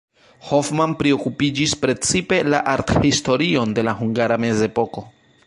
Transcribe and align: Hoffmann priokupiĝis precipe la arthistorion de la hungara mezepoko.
Hoffmann 0.51 0.95
priokupiĝis 1.01 1.75
precipe 1.83 2.41
la 2.55 2.63
arthistorion 2.73 3.77
de 3.79 3.87
la 3.89 3.95
hungara 4.01 4.41
mezepoko. 4.47 5.07